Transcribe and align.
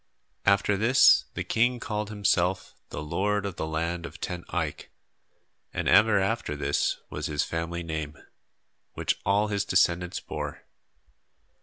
After 0.47 0.77
this, 0.77 1.25
the 1.35 1.43
king 1.43 1.79
called 1.79 2.09
himself 2.09 2.73
the 2.89 3.03
Lord 3.03 3.45
of 3.45 3.57
the 3.57 3.67
Land 3.67 4.07
of 4.07 4.19
Ten 4.19 4.43
Eyck, 4.51 4.89
and 5.75 5.87
ever 5.87 6.17
after 6.19 6.55
this 6.55 6.97
was 7.11 7.27
his 7.27 7.43
family 7.43 7.83
name, 7.83 8.17
which 8.95 9.19
all 9.27 9.49
his 9.49 9.63
descendants 9.63 10.19
bore. 10.19 10.63